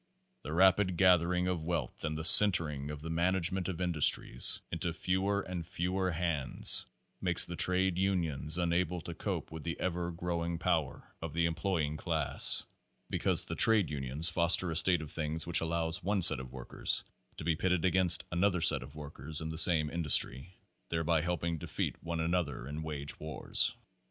"The 0.41 0.51
rapid 0.51 0.97
gathering 0.97 1.47
of 1.47 1.61
wealth 1.61 2.03
and 2.03 2.17
the 2.17 2.23
centering 2.23 2.89
of 2.89 3.01
the 3.03 3.09
management 3.11 3.67
of 3.67 3.79
industries 3.79 4.59
into 4.71 4.91
fewer 4.93 5.41
and 5.41 5.63
fewer 5.63 6.09
hands 6.09 6.87
make 7.21 7.37
the 7.41 7.55
trade 7.55 7.99
unions 7.99 8.57
unable 8.57 8.99
to 9.01 9.13
cope 9.13 9.51
with 9.51 9.61
the 9.61 9.79
ever 9.79 10.09
growing 10.09 10.57
power 10.57 11.13
of 11.21 11.33
the 11.35 11.45
employing 11.45 11.97
class, 11.97 12.65
because 13.11 13.45
the 13.45 13.53
trade 13.53 13.91
unions 13.91 14.27
foster 14.27 14.71
a 14.71 14.75
state 14.75 15.03
of 15.03 15.11
things 15.11 15.45
which 15.45 15.61
allows 15.61 16.01
one 16.01 16.23
set 16.23 16.39
of 16.39 16.51
workers 16.51 17.03
to 17.37 17.43
be 17.43 17.55
pitted 17.55 17.85
against 17.85 18.23
another 18.31 18.59
set 18.59 18.81
of 18.81 18.95
work 18.95 19.19
ers 19.19 19.39
in 19.39 19.49
the 19.51 19.57
same 19.59 19.87
industry, 19.91 20.55
thereby 20.89 21.21
helping 21.21 21.59
defeat 21.59 21.95
one 22.01 22.19
another 22.19 22.67
in 22.67 22.81
wage 22.81 23.19
wars. 23.19 23.75